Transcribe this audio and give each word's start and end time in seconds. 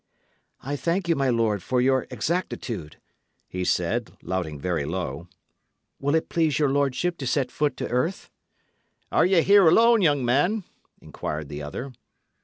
"I 0.61 0.75
thank 0.77 1.07
you, 1.07 1.15
my 1.15 1.29
lord, 1.29 1.61
for 1.61 1.79
your 1.79 2.07
exactitude," 2.09 2.99
he 3.47 3.63
said, 3.63 4.13
louting 4.23 4.59
very 4.59 4.83
low. 4.83 5.27
"Will 5.99 6.15
it 6.15 6.27
please 6.27 6.57
your 6.57 6.69
lordship 6.69 7.19
to 7.19 7.27
set 7.27 7.51
foot 7.51 7.77
to 7.77 7.87
earth?" 7.87 8.31
"Are 9.11 9.27
ye 9.27 9.43
here 9.43 9.67
alone, 9.67 10.01
young 10.01 10.25
man?" 10.25 10.63
inquired 11.01 11.49
the 11.49 11.61
other. 11.61 11.93